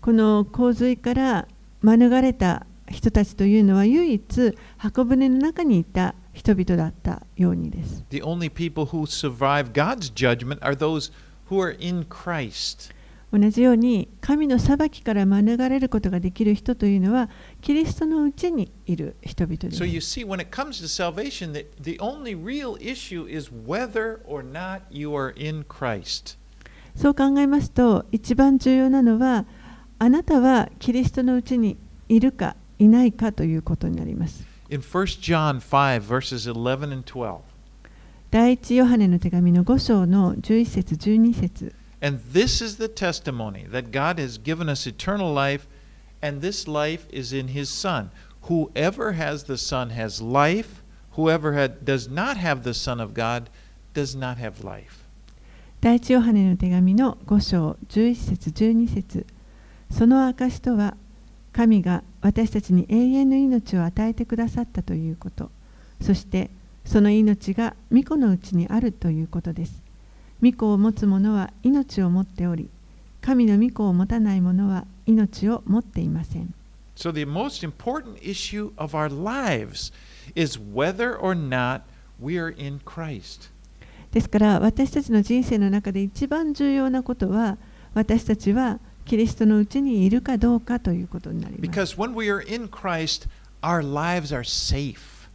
[0.00, 1.48] この洪水から
[1.82, 8.04] 免れた人たちというのは唯一箱舟の中にいた人々だったようにです。
[8.10, 11.12] The only people who survive God's judgment are those
[11.50, 12.92] who are in Christ.
[13.30, 17.28] 同じように神の裁きから免れることができる人というのは
[17.60, 19.86] キリストのうちにいる人々です So。
[19.86, 24.82] you see, when it comes to salvation, the, the only real issue is whether or not
[24.90, 26.38] you are in Christ.
[26.96, 29.44] そう考えますと一番重要なのは
[29.98, 31.76] あなたはキリストのうちに
[32.08, 34.47] いるかいないかということになります。
[34.69, 37.41] In 1 John 5, verses 11 and 12.
[38.31, 45.67] 第一ヨハネの手紙の5章の11節12節 And this is the testimony that God has given us eternal life,
[46.21, 48.09] and this life is in His Son.
[48.49, 50.83] Whoever has the Son has life.
[51.11, 53.49] Whoever had, does not have the Son of God
[53.93, 55.03] does not have life.
[55.79, 59.25] 第一ヨハネの手紙の5章11節12節
[59.91, 60.95] その証とは
[61.58, 65.50] 神が私たちに永遠の命を与えてくださったということ。
[66.00, 66.50] そして
[66.84, 69.82] その命が御子のうちにあるということです。
[70.40, 72.70] 御子を持つ者は命を持っており
[73.20, 76.54] 神の御子を持たない者は命を持っていません。
[76.94, 79.92] So, the most important issue of our lives
[80.36, 81.80] is whether or not
[82.22, 83.50] we are in Christ.
[84.12, 87.58] ですから私たちの人生の中で一番重要なことは
[87.94, 93.26] 私たちはキリストのうちにいるかどうかということになります Because when we are in Christ,
[93.62, 95.28] our lives are safe.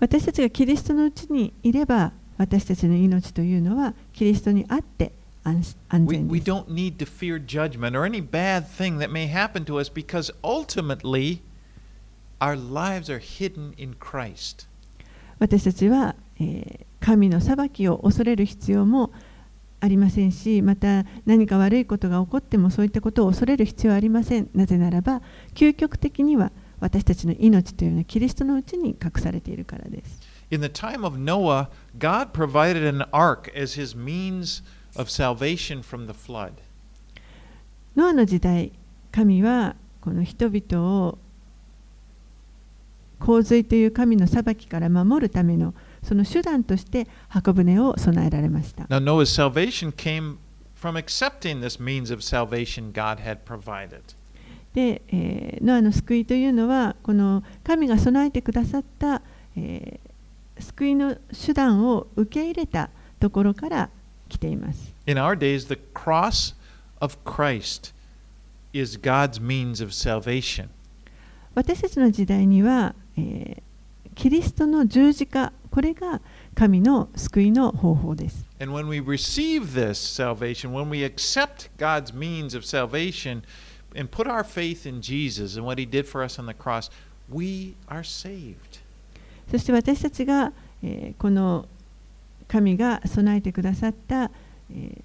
[0.00, 5.12] 私たちがキリストのうちにいれば私たちの命というのはキリストにあって
[5.44, 9.28] 安安 We, 全 we です don't need to fear judgment or any bad thing that may
[9.30, 11.40] happen to us because ultimately
[12.40, 14.66] our lives are hidden in Christ.
[15.38, 19.12] 私たちは、えー神の裁きを恐れる必要も
[19.80, 25.22] ありませんしまた何か悪いことが起こってもそういったことを恐れる必要はありませんなぜならば
[25.54, 34.62] 究極的には私たちの命というのはキリストのうちに隠されているからです In the time of Noah, God provided an ark as his means
[34.96, 36.52] of salvation from the flood.
[37.94, 38.72] ノアの時代
[39.12, 41.18] 神はこの人々を
[43.20, 50.36] 洪水という神の裁きから守るためのその手段として箱舟を備えられました Now, Noah's salvation came
[50.74, 54.00] from accepting this means of salvation God had provided.
[54.74, 59.22] で、えーノアの救いというのはこの神が備えてくださった、
[59.56, 60.08] えー
[60.60, 63.90] 救いの手段を受け入れたところから
[64.28, 66.54] 来ています In our days, the cross
[67.00, 67.92] of Christ
[68.72, 70.68] is God's means of salvation.
[71.54, 73.62] 私たちの時代には、えー
[74.14, 76.20] キリストの十字架これが
[76.54, 78.46] 神の救いの方法です。
[89.50, 90.52] そして私たちが、
[90.82, 91.66] え、この
[92.46, 94.30] 神が備えてくださった、
[94.72, 94.98] え、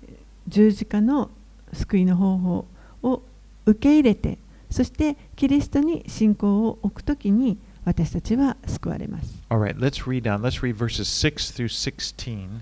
[0.48, 1.30] 十字架の
[1.72, 2.66] 救いの方法
[3.04, 3.22] を
[3.66, 4.38] 受け入れて、
[4.70, 10.42] そしてキリストに信仰を置くときに、私たちは救われます right, let's read on.
[10.42, 12.62] Let's read verses 6 through 16.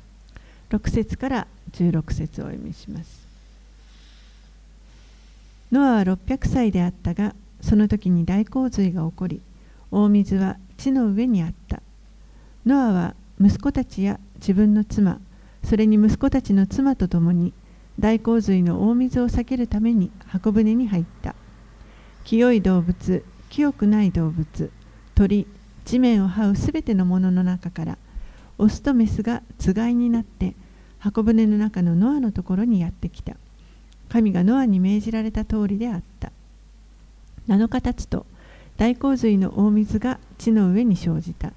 [0.70, 3.28] 6節から16節をお読みします
[5.72, 9.42] ノアは600歳であったがその時に大洪水が起こり
[9.92, 11.82] 大水は地の上にあった
[12.66, 15.20] ノアは息子たちや自分の妻
[15.64, 17.54] それに息子たちの妻と共に
[18.00, 21.36] 大洪水の大水を避けるために箱舟に入った
[22.24, 24.72] 清い動物清くない動物
[25.22, 25.46] 鳥
[25.86, 28.00] 地面を這うすべてのものの中から
[28.58, 30.56] オスとメスがつがいになって
[30.98, 33.36] 箱舟の中のノアのところにやってきた。
[34.10, 36.32] 神がノアに命じられた通りであった。
[37.48, 38.26] 7日経つと
[38.78, 41.54] 大洪水の大水が地の上に生じた。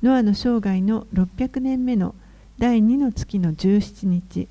[0.00, 2.14] ノアの生涯の600年目の
[2.58, 4.46] 第2の月の17日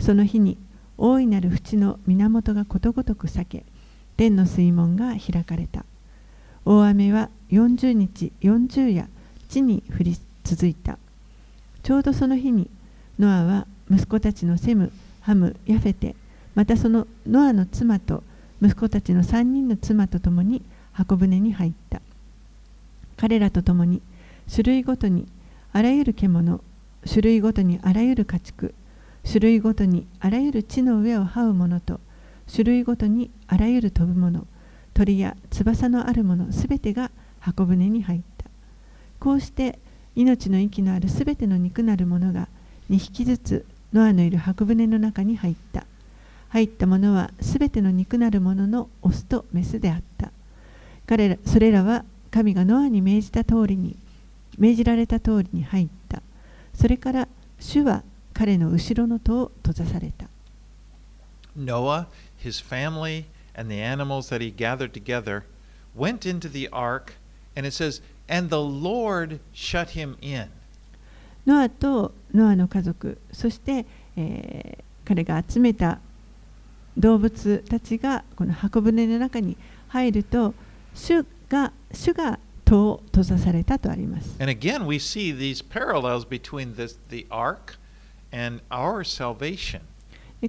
[0.00, 0.58] その日に
[0.98, 3.64] 大いなる淵の源がことごとく裂け
[4.16, 5.84] 天の水門が開かれた。
[6.66, 9.08] 大雨は40日40夜
[9.48, 10.98] 地に降り続いた。
[11.82, 12.68] ちょうどその日に
[13.18, 14.90] ノアは息子たちのセム、
[15.20, 16.16] ハム、ヤフェテ
[16.54, 18.24] またそのノアの妻と
[18.60, 22.00] 息子たちの3人の妻と共に箱舟に入った。
[23.16, 24.02] 彼らと共に
[24.50, 25.28] 種類ごとに
[25.72, 26.60] あらゆる獣
[27.08, 28.74] 種類ごとにあらゆる家畜
[29.26, 32.00] 種類ごとにあらゆる地の上を這うものと
[32.50, 34.46] 種類ごとにあらゆる飛ぶもの
[34.94, 37.10] 鳥や翼のあるものすべてが
[37.44, 38.46] 箱舟に入った。
[39.20, 39.78] こうして
[40.16, 42.48] 命の息のあるすべての肉なるものが
[42.90, 45.84] 2匹ずつノアのいる箱舟の中に入った。
[46.48, 50.30] 入ったものはすべての肉なるもののオスとメスであった。
[51.06, 53.94] 彼らそれらは神がノアに命じた通りに
[54.56, 56.22] 命じられた通りに入った。
[56.72, 57.28] それから
[57.60, 60.28] 主は彼の後ろの戸を閉ざされた。
[61.54, 62.06] Noah,
[62.42, 65.42] his family, and the animals that he gathered together
[65.94, 67.12] went into the ark,
[67.56, 70.48] And it says, And the Lord shut him in.
[71.46, 73.84] ノアとノアの家族、そして、
[74.16, 76.00] えー、彼が集めた
[76.96, 79.56] 動物たちがこの箱舟の中に
[79.88, 80.54] 入ると、
[80.94, 84.36] 主が主がとを閉ざされたとあります。
[84.38, 84.86] Again,
[86.74, 87.26] this, the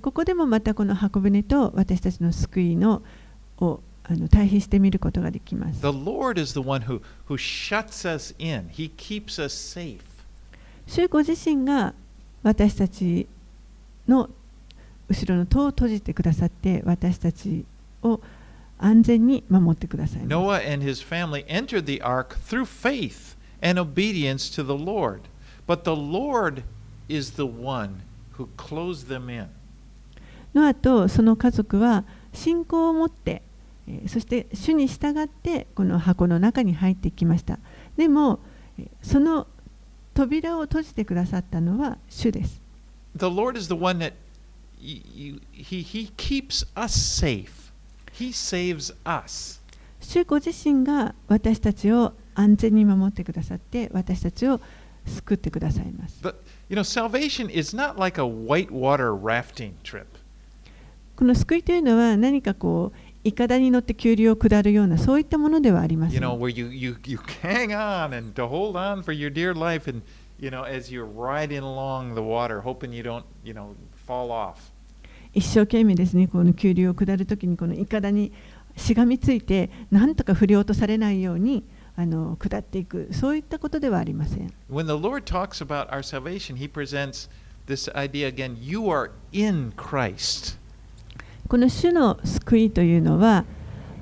[0.02, 3.04] ここでもまたこの箱舟と私たちの救いの
[3.60, 5.82] をあの対比してみることができます。
[5.82, 10.00] The Lord is the one who, who shuts us in, He keeps us safe.
[10.86, 11.94] 主ご自身が
[12.44, 13.28] 私たち
[14.08, 14.30] の
[15.10, 17.66] 後ろの戸を閉じてくださって私たち
[18.04, 18.22] を
[18.78, 20.22] 安全に守ってください。
[20.22, 25.22] Noah and his family entered the ark through faith and obedience to the Lord.
[25.68, 26.62] But the Lord
[27.10, 28.02] is the one
[28.38, 29.48] who closed them in.
[30.54, 32.04] ノアとその家族は
[32.34, 33.45] 信仰を持って、えー
[34.08, 37.60] そして主に従ってこの箱の中に入ってきました。
[37.98, 38.40] でも、
[38.80, 39.48] えーその
[40.16, 42.62] 扉を閉じてくださったのは主です。
[43.18, 44.14] The Lord is the one that
[44.80, 47.72] he, he keeps us safe.
[48.14, 49.62] He saves us.
[50.00, 54.62] 主ご自身が私たちを安全に守ってくださって私たちを
[55.06, 56.22] 救ってくださいます。
[56.24, 56.36] But
[56.70, 60.06] you know, salvation is not like a whitewater rafting trip.
[61.18, 66.16] この救いというのは何かこういかだに乗って急流を下るようなそういったものではありませ。
[75.34, 78.32] 一生懸命ですね、この急流を下るときに、このいかだに
[78.78, 81.64] しがみついて、なとか振りとされないように
[81.96, 84.54] あの下っていく、そういったことではありません。
[91.48, 93.46] この主の救いというのは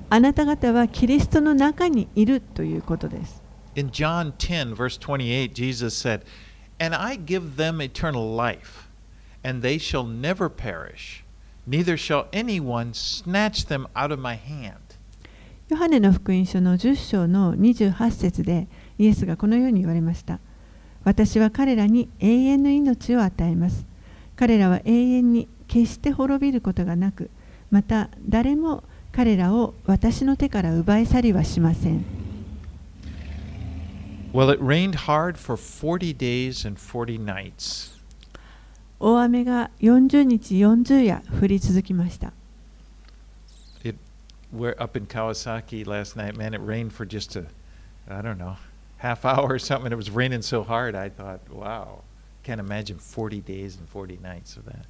[0.10, 3.42] あなた方はキリストの中にいるということです。
[3.76, 6.22] In John 10, verse 28, Jesus said,
[6.80, 8.88] And I give them eternal life,
[9.44, 11.24] and they shall never perish,
[11.68, 14.78] neither shall anyone snatch them out of my hand.
[15.70, 18.68] ヨハネの福音書の10章の28節で
[19.00, 20.40] イエスがこのように言われました。
[21.04, 23.86] 私は彼らに永遠の命を与えます。
[24.36, 27.30] 彼らは永遠に決して滅びることがなく、
[27.72, 32.24] また誰も彼らを私の手から奪い去りはしません。
[34.34, 37.94] Well, it rained hard for 40 days and 40 nights.
[39.00, 42.34] 大雨が40日40夜降り続きました。
[43.84, 43.98] It
[44.52, 46.56] we're up in Kawasaki last night, man.
[46.56, 47.46] It rained for just a,
[48.10, 48.56] I don't know,
[48.98, 49.92] half hour or something.
[49.92, 50.96] It was raining so hard.
[50.96, 52.02] I thought, wow,
[52.44, 54.86] can't imagine 40 days and 40 nights of that.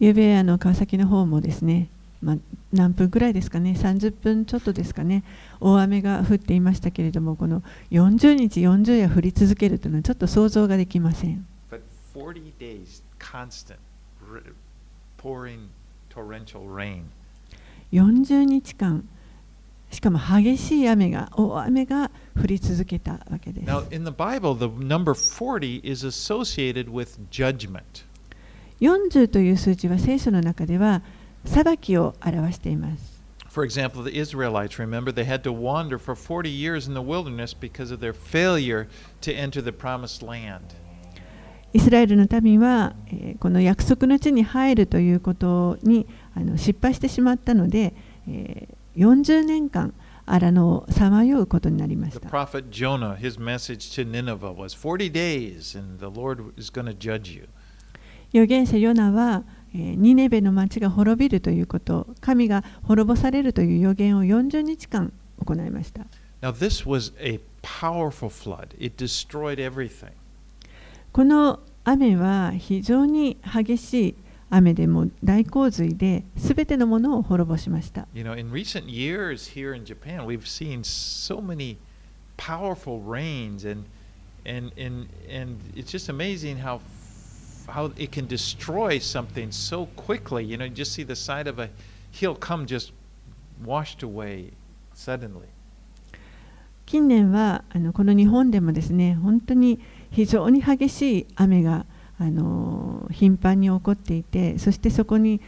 [0.00, 1.88] ゆうべあの川崎の方もですね、
[2.20, 2.36] まあ、
[2.72, 5.22] 何分くらいですかね、30分ちょっとですかね、
[5.60, 11.46] 大雨が降っていましたけれども、この40日40夜降り続けるというのはちょっと想像ができません。
[11.70, 11.80] But
[12.14, 13.76] 40 days, constant,
[15.22, 15.68] pouring
[16.10, 17.04] torrential rain.
[17.92, 19.08] 40日間、
[19.90, 23.70] しかも激しい雨が、大雨が降り続けたわけです。
[23.70, 28.04] Now, in the Bible, the number 40 is associated with judgment.
[28.80, 31.02] 40という数字は聖書の中では
[31.44, 33.14] 裁きを表しています。
[33.48, 37.92] For example, the Israelites, remember, they had to wander for 40 years in the wilderness because
[37.92, 38.88] of their failure
[39.20, 40.60] to enter the promised land.
[41.72, 47.94] イスラエルの民は、えーこの約束の地に入るということにあの失敗してしまったので、
[48.28, 49.92] えー40年間
[50.24, 52.28] 荒野をさまようことになりまし The た。
[52.28, 57.28] prophet Jonah, his message to Nineveh was 40 days and the Lord is going to judge
[57.34, 57.48] you.
[58.34, 66.06] 預言者ヨナは、えーニネベの町が滅びるということ、神が滅ぼされるという予言を40日間行いました。
[66.42, 70.10] Now, this was a powerful flood, it destroyed everything.
[71.12, 74.14] この雨は非常に激しい
[74.50, 78.08] 雨でも大洪水で全てのものを滅ぼしました。
[78.14, 81.76] You know, in recent years here in Japan, we've seen so many
[82.36, 83.84] powerful rains, and
[84.44, 86.80] and and and it's just amazing how
[87.66, 90.44] how it can destroy something so quickly.
[90.44, 91.70] You know, you just see the side of a
[92.10, 92.92] hill come just
[93.64, 94.52] washed away
[94.94, 95.48] suddenly.
[96.86, 101.86] 近年はあのこの日本でもですね本当に非常に激しい雨が
[102.18, 105.40] あの頻繁に起こっていてそしてそこに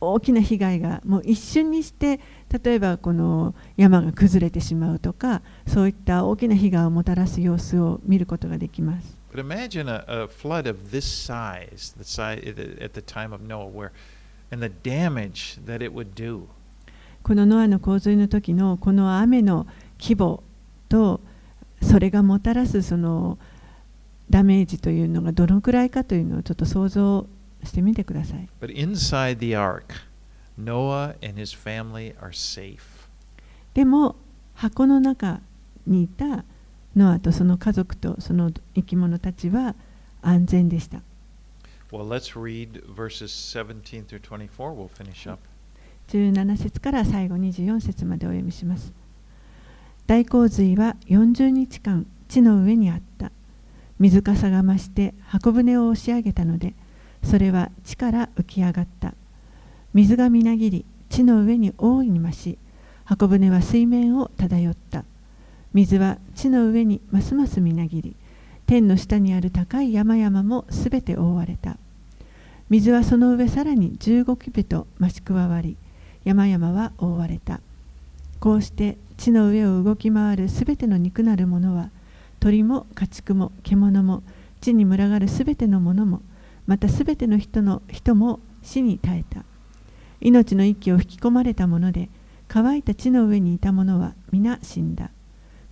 [0.00, 2.20] 大きな被害がもう一瞬にして
[2.62, 9.19] 例えばこの山が崩れてしまうとかそういった大きな被害をもたらす様子を見ることができます。
[9.30, 12.42] But imagine a, a flood of this size, the size
[12.80, 13.92] at the time of Noah, where
[14.50, 16.48] and the damage that it would do.
[17.22, 19.66] このノアの洪水の時のこの雨の
[20.00, 20.42] 規模
[20.88, 21.20] と
[21.82, 23.38] それがもたらすその
[24.30, 27.26] ダメージというのがどのくらいかというのをちょっと想像
[27.62, 28.48] してみてください。
[28.60, 29.84] But inside the ark,
[30.58, 32.78] Noah and his family are safe.
[33.74, 34.16] でも
[34.54, 35.40] 箱の中
[35.86, 36.44] にいた
[36.96, 39.74] ノアとその家族とその生き物たちは
[40.22, 41.02] 安全でした。
[41.92, 44.48] Well, let's read verses 17 through 24.
[44.74, 45.40] We'll finish up.
[46.08, 48.92] 17節から最後24節までお読みします。
[50.06, 53.30] 大洪水は40日間地の上にあった。
[54.00, 56.72] 水かさが増して箱舟を押し上げたので
[57.22, 59.12] それは地から浮き上がった
[59.92, 62.58] 水がみなぎり地の上に大いに増し
[63.04, 65.04] 箱舟は水面を漂った
[65.72, 68.16] 水は地の上にますますみなぎり
[68.66, 71.76] 天の下にある高い山々もすべて覆われた。
[72.68, 75.76] 水はその上さらに15キビと増し加わり
[76.22, 77.60] 山々は覆われた。
[78.38, 81.90] こうして地の上を動き回るすべての肉なるものは
[82.38, 84.22] 鳥も家畜も獣も
[84.60, 86.22] 地に群がるすべてのものも
[86.66, 89.44] またすべての人の人も死に絶えた。
[90.20, 92.08] 命の息を吹き込まれたもので
[92.46, 95.10] 乾いた地の上にいた者は皆死んだ。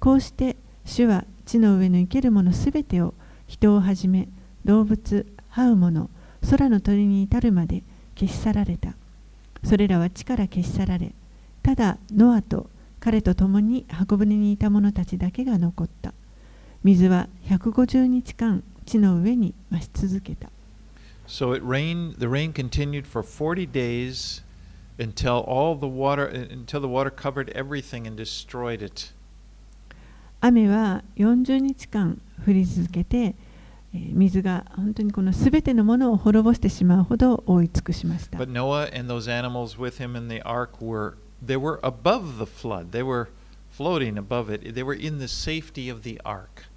[0.08, 0.56] こうして
[0.86, 3.12] 主は地の上の生けるものすべてを
[3.46, 4.26] 人をはじめ
[4.64, 6.08] 動物這うもの
[6.48, 7.82] 空の鳥に至るまで
[8.18, 8.94] 消し去られた
[9.64, 11.12] それらは地から消し去られ
[11.62, 16.14] ただノアと彼と共に箱舟にいた者たちだけが残った
[16.82, 20.48] 水は150日間地の上に増し続けた。
[21.26, 24.42] So it rained, the rain continued for 40 days
[24.98, 29.12] until all the water, until the water covered everything and destroyed it.
[30.40, 33.34] 雨は40日間降り続けて、
[33.92, 38.38] 水が本当にこのすべてのものを滅ぼしてしまうほど覆い尽くしました。
[38.38, 41.14] But Noah and those animals with him in the ark were,
[41.44, 42.90] they were above the flood.
[42.90, 43.28] They were
[43.70, 44.74] floating above it.
[44.74, 46.68] They were in the safety of the ark.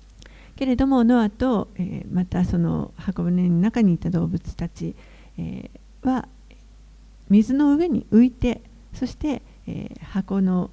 [0.56, 4.96] けれどもノアと、えー、またその箱舟の中にいた動物たち、
[5.38, 6.28] えー、は
[7.30, 8.62] 水の上に浮いて
[8.94, 10.70] そして、えー、箱の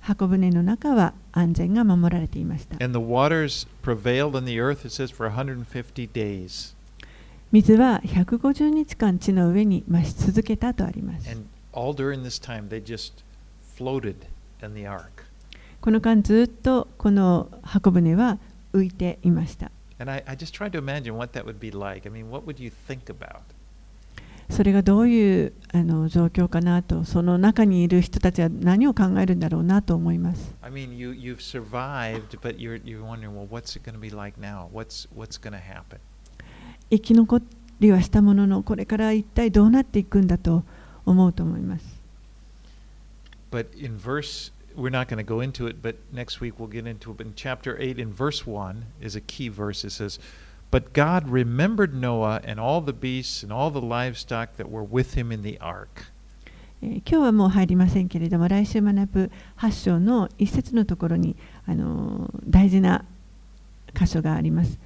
[0.00, 2.84] 箱舟の中は安全が守られていました。
[2.84, 6.74] And the waters prevailed on the earth, it says, for 150 days.
[7.52, 11.28] 水は150日間地の上に増し続けたとあります。
[11.30, 11.44] And
[12.80, 13.24] just.
[15.80, 18.38] この間ずっとこの箱舟は
[18.72, 19.70] 浮いていました。
[24.50, 30.54] それがどういうあの状況かなと、その中にいる人たちは何を考えるんだろうなと思います。
[30.60, 34.38] I mean, you, you've survived, but you're, you're wondering, well, what's it going to be like
[34.40, 34.68] now?
[34.72, 35.98] What's, what's going to happen?
[36.90, 37.40] 生き残
[37.78, 40.64] りはしたものの、これから一体どうなっていくんだと
[41.06, 42.00] 思うと思います。
[43.52, 47.10] But in verse we're not going to go into it, but next week we'll get into
[47.12, 47.18] it.
[47.18, 49.84] But in chapter 8, in verse 1, is a key verse.
[49.84, 50.18] It says,
[50.70, 55.14] But God remembered Noah and all the beasts and all the livestock that were with
[55.14, 56.12] him in the ark.
[56.82, 63.04] 今日はもう入りませんけれども来週学ぶ8章の一節のところにあの大事な
[63.94, 64.78] 箇所があります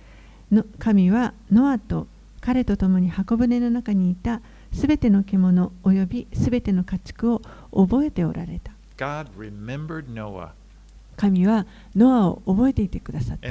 [0.50, 2.08] の神はノアと
[2.40, 4.40] 彼と共に箱舟の中にいた
[4.72, 10.50] すべての獣およびすべての家畜を覚えておられた God remembered Noah.
[11.16, 13.48] 神はノアを覚えていてくださった。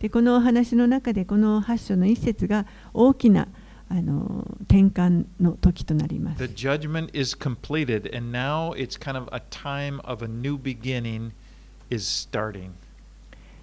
[0.00, 3.48] で、この話の中で、この八章の一節が大きな。
[3.90, 6.38] あの転換の時となります。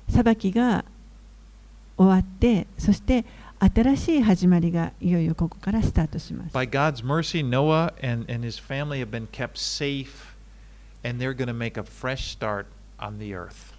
[0.09, 0.83] 裁きが。
[1.97, 3.23] 終わって、そして。
[3.73, 6.53] 新しい始まりがいよいよここからスタートします。
[6.55, 10.35] By God's mercy, Noah and, and his family have been kept safe,
[11.03, 12.67] and they're going to make a fresh start
[12.99, 13.73] on the earth.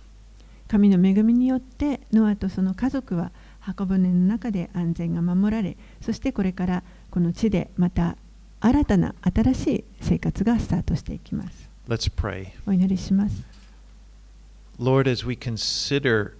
[0.68, 3.30] 神の恵みによってノアとその家族は
[3.60, 8.16] 箱舟の中で安全が守られ、そしてこれからこの地でまた
[8.60, 11.70] 新たな新しい生活がスタートしていきます。
[11.88, 12.48] Let's pray.
[12.66, 13.44] お祈りします。
[14.80, 16.32] Lord, as we consider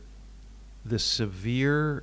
[0.84, 2.03] the severe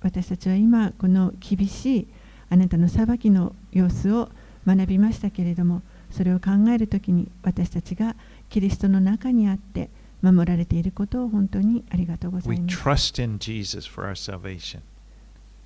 [0.00, 2.08] 私たちは今この厳しい
[2.50, 4.28] あなたの裁きの様子を
[4.66, 8.16] 学びましたけれどもそれを考えるときに私たちが
[8.50, 9.88] キリストの中にあって
[10.20, 12.76] 守られていることを本当にありがとうございます。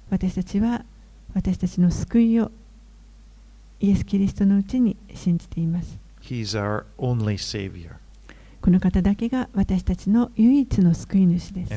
[0.08, 0.84] 私たちは
[1.34, 2.50] 私たちの救いを
[3.78, 5.98] イエス・キリストのうちに信じています。
[8.62, 11.72] この方だけが私たちの唯一の救い主です。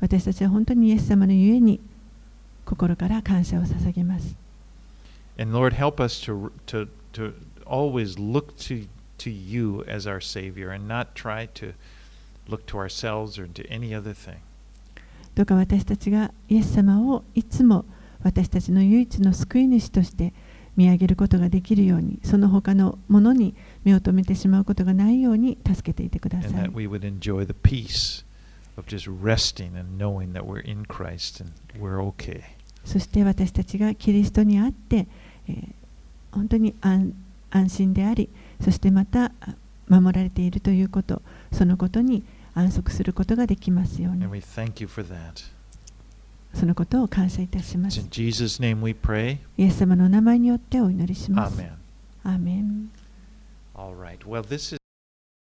[0.00, 1.80] 私たちは本当にイエス様のゆえに
[2.66, 4.36] 心から感謝を捧げます。
[5.38, 5.74] Lord,
[6.66, 7.34] to,
[15.34, 17.86] どうか私たちがイエス様をいつも。
[18.22, 20.32] 私たちの唯一の救い主として
[20.76, 23.54] 見上げることができるように、その他のものに
[23.84, 26.52] 目を留めてしまうことがないように助けていてください。
[32.10, 32.42] Okay.
[32.84, 35.08] そして私たちがキリストにあって、
[35.48, 35.72] えー
[36.32, 37.14] 本当に安
[37.50, 38.28] 安心であり、
[38.62, 39.54] そしてまたあ
[39.88, 42.22] 守られているということ、そのことに
[42.54, 45.50] 安息することができますように And、we thank you for that.
[46.54, 48.00] そのことを感謝いたします。
[49.56, 51.56] イエス様の名前によってお祈りします。